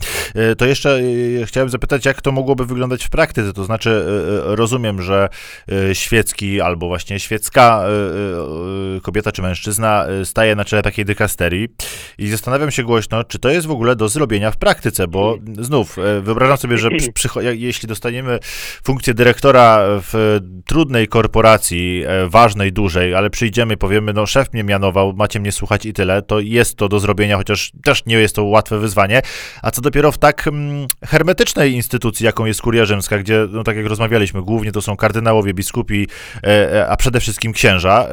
To 0.58 0.66
jeszcze 0.66 1.00
e, 1.42 1.46
chciałem 1.46 1.68
zapytać, 1.68 2.06
jak 2.06 2.22
to 2.22 2.32
mogłoby 2.32 2.66
wyglądać 2.66 3.04
w 3.04 3.10
praktyce? 3.10 3.52
To 3.52 3.64
znaczy, 3.64 4.04
rozumiem, 4.44 5.02
że 5.02 5.28
świecki 5.92 6.60
albo 6.60 6.88
właśnie 6.88 7.20
świecka 7.20 7.84
kobieta 9.02 9.32
czy 9.32 9.42
mężczyzna 9.42 10.06
staje 10.24 10.54
na 10.54 10.64
czele 10.64 10.82
takiej 10.82 11.04
dykasterii 11.04 11.68
i 12.18 12.28
zastanawiam 12.28 12.70
się 12.70 12.82
głośno, 12.82 13.24
czy 13.24 13.38
to 13.38 13.50
jest 13.50 13.66
w 13.66 13.70
ogóle 13.70 13.96
do 13.96 14.08
zrobienia 14.08 14.50
w 14.50 14.56
praktyce, 14.56 15.08
bo 15.08 15.38
znów 15.60 15.96
wyobrażam 16.20 16.56
sobie, 16.56 16.78
że 16.78 16.90
przy, 17.14 17.28
jeśli 17.40 17.88
dostaniemy 17.88 18.38
funkcję 18.84 19.14
dyrektora 19.14 19.78
w 19.82 20.40
trudnej 20.66 21.08
korporacji, 21.08 22.04
e, 22.06 22.28
ważnej, 22.28 22.72
dużej, 22.72 23.14
ale 23.14 23.30
przyjdziemy 23.30 23.76
powiemy, 23.76 24.12
no 24.12 24.26
szef 24.26 24.52
mnie 24.52 24.64
mianował, 24.64 25.12
macie 25.12 25.40
mnie 25.40 25.52
słuchać 25.52 25.86
i 25.86 25.92
tyle, 25.92 26.22
to 26.22 26.40
jest 26.40 26.76
to 26.76 26.88
do 26.88 26.98
zrobienia, 27.00 27.36
chociaż 27.36 27.72
też 27.84 28.06
nie 28.06 28.16
jest 28.16 28.36
to 28.36 28.44
łatwe 28.44 28.78
wyzwanie. 28.78 29.22
A 29.62 29.70
co 29.70 29.82
dopiero 29.82 30.12
w 30.12 30.18
tak 30.18 30.48
mm, 30.48 30.86
hermetycznej 31.06 31.72
instytucji, 31.72 32.26
jaką 32.26 32.44
jest 32.44 32.62
Kuria 32.62 32.84
Rzymska, 32.84 33.18
gdzie, 33.18 33.46
no 33.50 33.64
tak 33.64 33.76
jak 33.76 33.86
rozmawialiśmy, 33.86 34.42
głównie 34.42 34.72
to 34.72 34.82
są 34.82 34.96
kardynałowie, 34.96 35.54
biskupi, 35.54 36.08
a 36.88 36.96
przede 36.96 37.20
wszystkim 37.20 37.52
księża, 37.52 38.06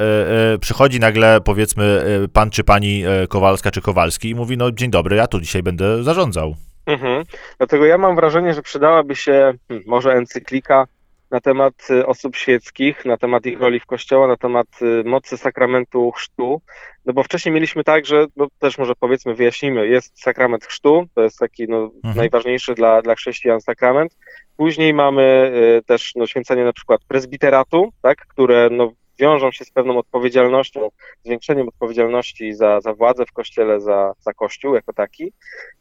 przychodzi 0.62 1.00
nagle, 1.00 1.42
powiedzmy, 1.42 2.04
pan 2.34 2.50
czy 2.50 2.64
pani 2.64 3.04
Kowalska 3.30 3.72
czy 3.72 3.82
Kowalski 3.82 4.30
i 4.30 4.36
mówi, 4.36 4.58
no 4.58 4.72
dzień 4.72 4.92
dobry, 4.92 5.16
ja 5.16 5.28
tu 5.28 5.42
dzisiaj 5.42 5.64
będę 5.64 6.04
zarządzał. 6.04 6.56
Mhm. 6.86 7.24
Dlatego 7.58 7.86
ja 7.86 7.98
mam 7.98 8.16
wrażenie, 8.16 8.54
że 8.54 8.62
przydałaby 8.62 9.16
się 9.16 9.54
hmm, 9.68 9.84
może 9.88 10.14
encyklika 10.14 10.88
na 11.32 11.42
temat 11.42 11.74
y, 11.90 12.06
osób 12.06 12.36
świeckich, 12.36 13.06
na 13.06 13.18
temat 13.18 13.46
ich 13.46 13.60
roli 13.60 13.80
w 13.80 13.86
kościoła, 13.86 14.28
na 14.28 14.38
temat 14.38 14.68
y, 14.82 15.04
mocy 15.04 15.38
sakramentu 15.38 16.12
chrztu. 16.12 16.62
No 17.06 17.14
bo 17.14 17.24
wcześniej 17.24 17.56
mieliśmy 17.56 17.84
tak, 17.84 18.06
że 18.06 18.26
no 18.36 18.48
też 18.60 18.78
może 18.78 18.94
powiedzmy, 19.00 19.36
wyjaśnimy, 19.36 19.88
jest 19.88 20.22
sakrament 20.22 20.66
chrztu, 20.66 21.08
to 21.16 21.22
jest 21.22 21.40
taki 21.40 21.68
no, 21.68 21.92
mhm. 21.96 22.16
najważniejszy 22.16 22.74
dla, 22.74 23.02
dla 23.02 23.16
chrześcijan 23.16 23.62
sakrament. 23.62 24.18
Później 24.58 24.94
mamy 24.94 25.52
y, 25.80 25.84
też 25.86 26.14
no, 26.16 26.28
święcenie 26.28 26.64
na 26.64 26.74
przykład 26.74 27.02
prezbiteratu, 27.08 27.94
tak, 28.02 28.18
które 28.18 28.70
no, 28.72 28.92
wiążą 29.20 29.52
się 29.52 29.66
z 29.66 29.72
pewną 29.72 29.98
odpowiedzialnością, 29.98 30.90
zwiększeniem 31.24 31.68
odpowiedzialności 31.68 32.54
za, 32.54 32.82
za 32.82 32.94
władzę 32.94 33.26
w 33.26 33.32
kościele, 33.32 33.82
za, 33.82 34.14
za 34.20 34.34
kościół 34.34 34.76
jako 34.76 34.94
taki. 34.94 35.32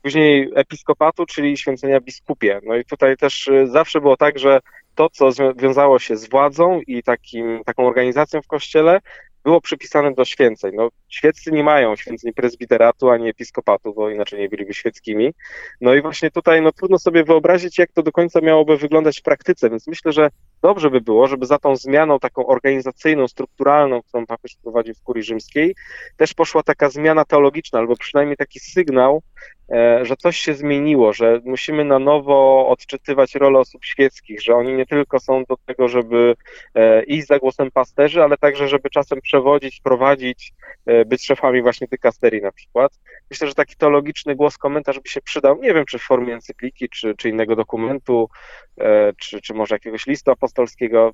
Później 0.02 0.50
episkopatu, 0.54 1.26
czyli 1.26 1.56
święcenia 1.56 2.00
biskupie. 2.00 2.60
No 2.62 2.76
i 2.76 2.84
tutaj 2.84 3.16
też 3.16 3.48
y, 3.48 3.66
zawsze 3.66 4.00
było 4.00 4.16
tak, 4.16 4.38
że 4.38 4.60
to, 4.94 5.10
co 5.10 5.30
wiązało 5.56 5.98
się 5.98 6.16
z 6.16 6.28
władzą 6.28 6.80
i 6.86 7.02
takim, 7.02 7.64
taką 7.64 7.86
organizacją 7.86 8.42
w 8.42 8.46
kościele, 8.46 9.00
było 9.44 9.60
przypisane 9.60 10.14
do 10.14 10.24
święceń. 10.24 10.72
No, 10.74 10.88
świeccy 11.08 11.52
nie 11.52 11.64
mają 11.64 11.96
święceń 11.96 12.32
prezbiteratu 12.32 13.10
ani 13.10 13.28
episkopatu, 13.28 13.94
bo 13.94 14.10
inaczej 14.10 14.40
nie 14.40 14.48
byliby 14.48 14.74
świeckimi. 14.74 15.34
No 15.80 15.94
i 15.94 16.02
właśnie 16.02 16.30
tutaj 16.30 16.62
no, 16.62 16.72
trudno 16.72 16.98
sobie 16.98 17.24
wyobrazić, 17.24 17.78
jak 17.78 17.92
to 17.92 18.02
do 18.02 18.12
końca 18.12 18.40
miałoby 18.40 18.76
wyglądać 18.76 19.20
w 19.20 19.22
praktyce, 19.22 19.70
więc 19.70 19.86
myślę, 19.86 20.12
że 20.12 20.30
dobrze 20.64 20.90
by 20.90 21.00
było, 21.00 21.26
żeby 21.26 21.46
za 21.46 21.58
tą 21.58 21.76
zmianą 21.76 22.18
taką 22.18 22.46
organizacyjną, 22.46 23.28
strukturalną, 23.28 24.02
którą 24.02 24.26
papież 24.26 24.56
prowadzi 24.62 24.94
w 24.94 25.02
kurii 25.02 25.22
rzymskiej, 25.22 25.74
też 26.16 26.34
poszła 26.34 26.62
taka 26.62 26.90
zmiana 26.90 27.24
teologiczna, 27.24 27.78
albo 27.78 27.96
przynajmniej 27.96 28.36
taki 28.36 28.60
sygnał, 28.60 29.22
E, 29.72 30.04
że 30.04 30.16
coś 30.16 30.36
się 30.36 30.54
zmieniło, 30.54 31.12
że 31.12 31.40
musimy 31.44 31.84
na 31.84 31.98
nowo 31.98 32.68
odczytywać 32.68 33.34
rolę 33.34 33.58
osób 33.58 33.84
świeckich, 33.84 34.42
że 34.42 34.54
oni 34.54 34.74
nie 34.74 34.86
tylko 34.86 35.20
są 35.20 35.44
do 35.44 35.56
tego, 35.66 35.88
żeby 35.88 36.34
e, 36.74 37.02
iść 37.02 37.26
za 37.26 37.38
głosem 37.38 37.70
pasterzy, 37.70 38.22
ale 38.22 38.36
także, 38.36 38.68
żeby 38.68 38.90
czasem 38.90 39.20
przewodzić, 39.20 39.80
prowadzić, 39.80 40.52
e, 40.86 41.04
być 41.04 41.26
szefami 41.26 41.62
właśnie 41.62 41.86
dykasterii 41.90 42.42
na 42.42 42.52
przykład. 42.52 42.92
Myślę, 43.30 43.48
że 43.48 43.54
taki 43.54 43.76
teologiczny 43.76 44.36
głos, 44.36 44.58
komentarz 44.58 45.00
by 45.00 45.08
się 45.08 45.20
przydał, 45.20 45.60
nie 45.60 45.74
wiem, 45.74 45.84
czy 45.84 45.98
w 45.98 46.02
formie 46.02 46.34
encykliki, 46.34 46.88
czy, 46.88 47.14
czy 47.16 47.28
innego 47.28 47.56
dokumentu, 47.56 48.28
czy, 49.18 49.40
czy 49.40 49.54
może 49.54 49.74
jakiegoś 49.74 50.06
listu 50.06 50.30
apostolskiego, 50.30 50.53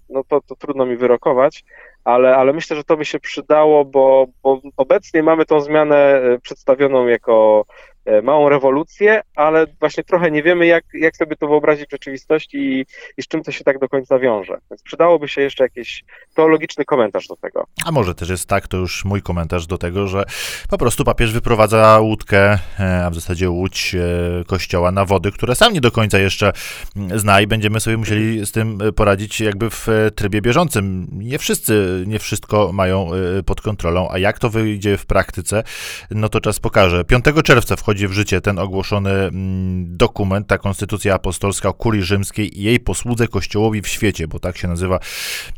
no 0.08 0.24
to, 0.24 0.40
to 0.40 0.56
trudno 0.56 0.86
mi 0.86 0.96
wyrokować, 0.96 1.64
ale, 2.04 2.36
ale 2.36 2.52
myślę, 2.52 2.76
że 2.76 2.84
to 2.84 2.96
by 2.96 3.04
się 3.04 3.20
przydało, 3.20 3.84
bo, 3.84 4.26
bo 4.42 4.60
obecnie 4.76 5.22
mamy 5.22 5.46
tą 5.46 5.60
zmianę 5.60 6.20
przedstawioną 6.42 7.06
jako 7.06 7.64
E, 7.64 7.89
małą 8.22 8.48
rewolucję, 8.48 9.20
ale 9.36 9.66
właśnie 9.80 10.04
trochę 10.04 10.30
nie 10.30 10.42
wiemy, 10.42 10.66
jak, 10.66 10.84
jak 10.94 11.16
sobie 11.16 11.36
to 11.36 11.48
wyobrazić 11.48 11.88
w 11.88 11.90
rzeczywistości 11.90 12.58
i, 12.58 12.86
i 13.16 13.22
z 13.22 13.28
czym 13.28 13.42
to 13.42 13.52
się 13.52 13.64
tak 13.64 13.78
do 13.78 13.88
końca 13.88 14.18
wiąże. 14.18 14.58
Więc 14.70 14.82
przydałoby 14.82 15.28
się 15.28 15.40
jeszcze 15.40 15.64
jakiś 15.64 16.04
teologiczny 16.34 16.84
komentarz 16.84 17.28
do 17.28 17.36
tego. 17.36 17.66
A 17.86 17.92
może 17.92 18.14
też 18.14 18.28
jest 18.28 18.48
tak, 18.48 18.68
to 18.68 18.76
już 18.76 19.04
mój 19.04 19.22
komentarz 19.22 19.66
do 19.66 19.78
tego, 19.78 20.06
że 20.06 20.24
po 20.68 20.78
prostu 20.78 21.04
papież 21.04 21.32
wyprowadza 21.32 21.98
łódkę, 22.00 22.58
e, 22.80 23.04
a 23.06 23.10
w 23.10 23.14
zasadzie 23.14 23.50
łódź 23.50 23.94
e, 23.94 24.44
kościoła 24.44 24.92
na 24.92 25.04
wody, 25.04 25.32
które 25.32 25.54
sam 25.54 25.72
nie 25.72 25.80
do 25.80 25.90
końca 25.90 26.18
jeszcze 26.18 26.52
mm, 26.96 27.18
zna 27.18 27.40
i 27.40 27.46
będziemy 27.46 27.80
sobie 27.80 27.96
musieli 27.96 28.46
z 28.46 28.52
tym 28.52 28.78
poradzić 28.96 29.40
jakby 29.40 29.70
w 29.70 29.86
trybie 30.14 30.42
bieżącym. 30.42 31.06
Nie 31.12 31.38
wszyscy, 31.38 32.04
nie 32.06 32.18
wszystko 32.18 32.72
mają 32.72 33.10
pod 33.46 33.60
kontrolą, 33.60 34.08
a 34.10 34.18
jak 34.18 34.38
to 34.38 34.50
wyjdzie 34.50 34.96
w 34.96 35.06
praktyce, 35.06 35.62
no 36.10 36.28
to 36.28 36.40
czas 36.40 36.60
pokaże. 36.60 37.04
5 37.04 37.24
czerwca 37.44 37.76
wchodzi 37.76 37.89
wchodzi 37.90 38.08
w 38.08 38.12
życie 38.12 38.40
ten 38.40 38.58
ogłoszony 38.58 39.10
mm, 39.10 39.96
dokument, 39.96 40.46
ta 40.46 40.58
konstytucja 40.58 41.14
apostolska 41.14 41.68
o 41.68 41.74
kurii 41.74 42.02
rzymskiej 42.02 42.60
i 42.60 42.62
jej 42.62 42.80
posłudze 42.80 43.28
kościołowi 43.28 43.82
w 43.82 43.88
świecie, 43.88 44.28
bo 44.28 44.38
tak 44.38 44.56
się 44.56 44.68
nazywa 44.68 44.98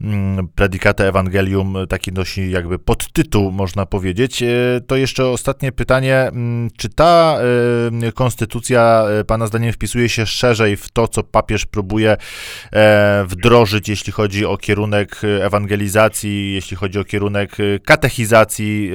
mm, 0.01 0.49
Predicate 0.49 1.09
Evangelium, 1.09 1.77
taki 1.89 2.13
nosi 2.13 2.51
jakby 2.51 2.79
podtytuł, 2.79 3.51
można 3.51 3.87
powiedzieć. 3.87 4.43
E, 4.43 4.47
to 4.87 4.97
jeszcze 4.97 5.27
ostatnie 5.27 5.73
pytanie, 5.73 6.17
mm, 6.17 6.71
czy 6.77 6.89
ta 6.89 7.39
e, 8.03 8.13
konstytucja 8.13 9.05
e, 9.21 9.25
pana 9.25 9.47
zdaniem 9.47 9.73
wpisuje 9.73 10.09
się 10.09 10.27
szerzej 10.27 10.77
w 10.77 10.91
to, 10.91 11.09
co 11.09 11.23
papież 11.23 11.67
próbuje 11.67 12.17
wdrożyć, 13.27 13.89
jeśli 13.89 14.13
chodzi 14.13 14.47
o 14.47 14.57
kierunek 14.57 15.21
ewangelizacji, 15.43 16.55
jeśli 16.55 16.77
chodzi 16.77 16.99
o 16.99 17.05
kierunek 17.05 17.57
katechizacji, 17.85 18.91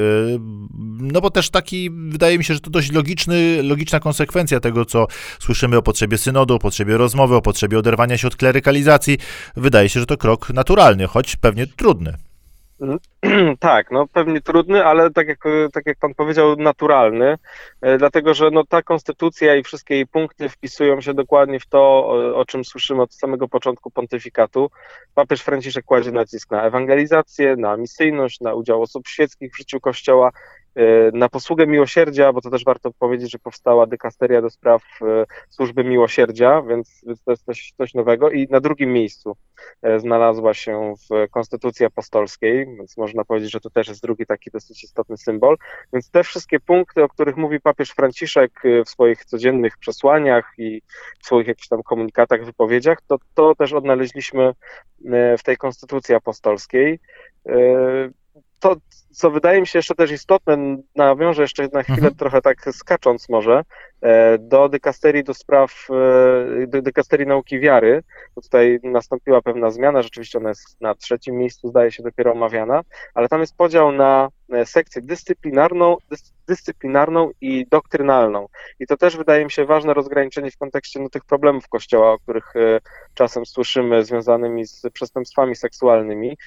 no 0.99 1.21
bo 1.21 1.29
też 1.29 1.49
taki, 1.49 1.89
wydaje 1.89 2.37
mi 2.37 2.43
się, 2.43 2.53
że 2.53 2.59
to 2.59 2.69
dość 2.69 2.91
logiczny 2.91 3.26
logiczny, 3.27 3.63
logiczna 3.63 3.99
konsekwencja 3.99 4.59
tego, 4.59 4.85
co 4.85 5.07
słyszymy 5.39 5.77
o 5.77 5.81
potrzebie 5.81 6.17
synodu, 6.17 6.55
o 6.55 6.59
potrzebie 6.59 6.97
rozmowy, 6.97 7.35
o 7.35 7.41
potrzebie 7.41 7.79
oderwania 7.79 8.17
się 8.17 8.27
od 8.27 8.35
klerykalizacji. 8.35 9.17
Wydaje 9.55 9.89
się, 9.89 9.99
że 9.99 10.05
to 10.05 10.17
krok 10.17 10.49
naturalny, 10.49 11.07
choć 11.07 11.35
pewnie 11.35 11.67
trudny. 11.67 12.13
Tak, 13.59 13.91
no 13.91 14.07
pewnie 14.07 14.41
trudny, 14.41 14.85
ale 14.85 15.11
tak 15.11 15.27
jak, 15.27 15.39
tak 15.73 15.85
jak 15.85 15.97
pan 15.97 16.13
powiedział, 16.13 16.55
naturalny, 16.55 17.35
e, 17.81 17.97
dlatego 17.97 18.33
że 18.33 18.51
no, 18.51 18.63
ta 18.69 18.81
konstytucja 18.81 19.55
i 19.55 19.63
wszystkie 19.63 19.95
jej 19.95 20.07
punkty 20.07 20.49
wpisują 20.49 21.01
się 21.01 21.13
dokładnie 21.13 21.59
w 21.59 21.65
to, 21.65 21.79
o, 21.79 22.35
o 22.35 22.45
czym 22.45 22.65
słyszymy 22.65 23.01
od 23.01 23.13
samego 23.13 23.47
początku 23.47 23.91
pontyfikatu. 23.91 24.69
Papież 25.15 25.41
Franciszek 25.41 25.85
kładzie 25.85 26.11
nacisk 26.11 26.51
na 26.51 26.63
ewangelizację, 26.63 27.55
na 27.55 27.77
misyjność, 27.77 28.39
na 28.41 28.53
udział 28.53 28.81
osób 28.81 29.07
świeckich 29.07 29.53
w 29.53 29.57
życiu 29.57 29.79
Kościoła 29.79 30.31
na 31.13 31.29
posługę 31.29 31.67
miłosierdzia, 31.67 32.33
bo 32.33 32.41
to 32.41 32.49
też 32.49 32.63
warto 32.63 32.91
powiedzieć, 32.99 33.31
że 33.31 33.39
powstała 33.39 33.85
dykasteria 33.85 34.41
do 34.41 34.49
spraw 34.49 34.83
e, 35.01 35.25
służby 35.49 35.83
miłosierdzia, 35.83 36.61
więc, 36.61 37.01
więc 37.07 37.23
to 37.23 37.31
jest 37.31 37.45
coś, 37.45 37.73
coś 37.77 37.93
nowego. 37.93 38.31
I 38.31 38.47
na 38.49 38.59
drugim 38.59 38.93
miejscu 38.93 39.37
e, 39.81 39.99
znalazła 39.99 40.53
się 40.53 40.93
w 41.09 41.29
Konstytucji 41.31 41.85
Apostolskiej, 41.85 42.65
więc 42.65 42.97
można 42.97 43.25
powiedzieć, 43.25 43.51
że 43.51 43.59
to 43.59 43.69
też 43.69 43.87
jest 43.87 44.01
drugi 44.01 44.25
taki 44.25 44.51
dosyć 44.51 44.83
istotny 44.83 45.17
symbol. 45.17 45.57
Więc 45.93 46.09
te 46.09 46.23
wszystkie 46.23 46.59
punkty, 46.59 47.03
o 47.03 47.09
których 47.09 47.37
mówi 47.37 47.59
papież 47.59 47.91
Franciszek 47.91 48.51
w 48.85 48.89
swoich 48.89 49.25
codziennych 49.25 49.77
przesłaniach 49.77 50.53
i 50.57 50.81
w 51.23 51.25
swoich 51.25 51.47
jakichś 51.47 51.67
tam 51.67 51.83
komunikatach, 51.83 52.45
wypowiedziach, 52.45 52.97
to, 53.07 53.17
to 53.33 53.55
też 53.55 53.73
odnaleźliśmy 53.73 54.53
w 55.37 55.43
tej 55.43 55.57
Konstytucji 55.57 56.15
Apostolskiej 56.15 56.99
to, 58.59 58.75
co 59.11 59.31
wydaje 59.31 59.61
mi 59.61 59.67
się 59.67 59.79
jeszcze 59.79 59.95
też 59.95 60.11
istotne, 60.11 60.77
nawiążę 60.95 61.41
jeszcze 61.41 61.67
na 61.73 61.83
chwilę, 61.83 61.97
mhm. 61.97 62.15
trochę 62.15 62.41
tak 62.41 62.69
skacząc 62.71 63.29
może, 63.29 63.63
do 64.39 64.69
dykasterii 64.69 65.23
do 65.23 65.33
spraw, 65.33 65.87
e, 66.63 66.67
do 66.67 66.81
dykasterii 66.81 67.27
nauki 67.27 67.59
wiary. 67.59 68.03
Tutaj 68.35 68.79
nastąpiła 68.83 69.41
pewna 69.41 69.71
zmiana, 69.71 70.01
rzeczywiście 70.01 70.37
ona 70.37 70.49
jest 70.49 70.81
na 70.81 70.95
trzecim 70.95 71.35
miejscu, 71.35 71.67
zdaje 71.67 71.91
się 71.91 72.03
dopiero 72.03 72.31
omawiana, 72.31 72.81
ale 73.13 73.27
tam 73.27 73.41
jest 73.41 73.57
podział 73.57 73.91
na 73.91 74.29
e, 74.49 74.65
sekcję 74.65 75.01
dyscyplinarną, 75.01 75.97
dyscyplinarną 76.47 77.31
i 77.41 77.65
doktrynalną. 77.71 78.47
I 78.79 78.87
to 78.87 78.97
też 78.97 79.17
wydaje 79.17 79.45
mi 79.45 79.51
się 79.51 79.65
ważne 79.65 79.93
rozgraniczenie 79.93 80.51
w 80.51 80.57
kontekście 80.57 80.99
no, 80.99 81.09
tych 81.09 81.25
problemów 81.25 81.67
Kościoła, 81.67 82.11
o 82.11 82.19
których 82.19 82.53
czasem 83.13 83.45
słyszymy, 83.45 84.05
związanymi 84.05 84.65
z 84.65 84.81
przestępstwami 84.93 85.55
seksualnymi. 85.55 86.37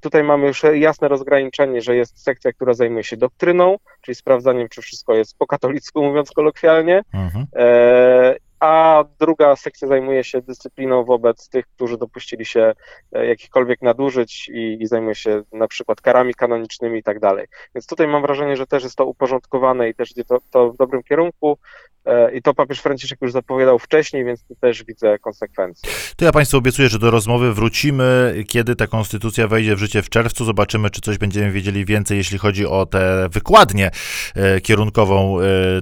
Tutaj 0.00 0.24
mamy 0.24 0.46
już 0.46 0.62
jasne 0.74 1.08
rozgraniczenie, 1.08 1.80
że 1.80 1.96
jest 1.96 2.22
sekcja, 2.22 2.52
która 2.52 2.74
zajmuje 2.74 3.04
się 3.04 3.16
doktryną, 3.16 3.76
czyli 4.00 4.14
sprawdzaniem, 4.14 4.68
czy 4.68 4.82
wszystko 4.82 5.14
jest 5.14 5.38
po 5.38 5.46
katolicku, 5.46 6.02
mówiąc 6.02 6.30
kolokwialnie. 6.30 6.91
Mhm. 7.12 7.48
E, 7.54 8.40
a 8.62 9.04
druga 9.20 9.56
sekcja 9.56 9.88
zajmuje 9.88 10.24
się 10.24 10.42
dyscypliną 10.42 11.04
wobec 11.04 11.48
tych, 11.48 11.66
którzy 11.66 11.98
dopuścili 11.98 12.44
się 12.44 12.72
e, 13.12 13.26
jakichkolwiek 13.26 13.82
nadużyć 13.82 14.48
i, 14.48 14.76
i 14.80 14.86
zajmuje 14.86 15.14
się 15.14 15.42
na 15.52 15.68
przykład 15.68 16.00
karami 16.00 16.34
kanonicznymi 16.34 16.98
i 16.98 17.02
tak 17.02 17.20
dalej. 17.20 17.46
Więc 17.74 17.86
tutaj 17.86 18.08
mam 18.08 18.22
wrażenie, 18.22 18.56
że 18.56 18.66
też 18.66 18.82
jest 18.82 18.96
to 18.96 19.06
uporządkowane 19.06 19.88
i 19.88 19.94
też 19.94 20.10
idzie 20.10 20.24
to, 20.24 20.38
to 20.50 20.72
w 20.72 20.76
dobrym 20.76 21.02
kierunku. 21.02 21.58
E, 22.04 22.34
I 22.34 22.42
to 22.42 22.54
papież 22.54 22.80
Franciszek 22.80 23.18
już 23.22 23.32
zapowiadał 23.32 23.78
wcześniej, 23.78 24.24
więc 24.24 24.44
tu 24.44 24.54
też 24.54 24.84
widzę 24.84 25.18
konsekwencje. 25.18 25.90
To 26.16 26.24
ja 26.24 26.32
Państwu 26.32 26.58
obiecuję, 26.58 26.88
że 26.88 26.98
do 26.98 27.10
rozmowy 27.10 27.54
wrócimy, 27.54 28.34
kiedy 28.48 28.76
ta 28.76 28.86
konstytucja 28.86 29.48
wejdzie 29.48 29.76
w 29.76 29.78
życie 29.78 30.02
w 30.02 30.08
czerwcu. 30.08 30.44
Zobaczymy, 30.44 30.90
czy 30.90 31.00
coś 31.00 31.18
będziemy 31.18 31.50
wiedzieli 31.50 31.84
więcej, 31.84 32.18
jeśli 32.18 32.38
chodzi 32.38 32.66
o 32.66 32.86
tę 32.86 33.28
wykładnię 33.30 33.90
e, 34.34 34.60
kierunkową 34.60 35.36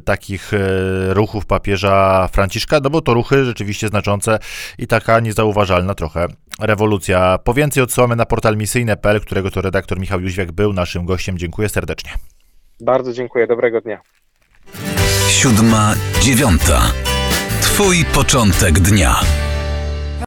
takich 0.05 0.51
ruchów 1.09 1.47
papieża 1.47 2.29
Franciszka 2.33 2.70
troszeczkę, 2.71 2.81
no 2.85 2.91
bo 2.91 3.01
to 3.01 3.15
ruchy 3.15 3.45
rzeczywiście 3.45 3.89
znaczące 3.89 4.39
i 4.79 4.87
taka 4.87 5.21
niezauważalna 5.21 5.95
trochę 5.95 6.27
rewolucja. 6.61 7.39
Po 7.45 7.55
więcej 7.55 7.83
odsyłamy 7.83 8.17
na 8.17 8.27
portal 8.27 8.57
misyjne.pl, 8.57 9.21
którego 9.21 9.51
to 9.51 9.61
redaktor 9.61 10.01
Michał 10.01 10.21
Jóźwiak 10.21 10.53
był 10.53 10.73
naszym 10.73 11.05
gościem. 11.05 11.39
Dziękuję 11.39 11.69
serdecznie. 11.69 12.11
Bardzo 12.81 13.13
dziękuję, 13.13 13.47
dobrego 13.47 13.81
dnia. 13.81 14.01
Siódma, 15.29 15.95
dziewiąta. 16.21 16.81
Twój 17.61 18.05
początek 18.05 18.79
dnia. 18.79 19.21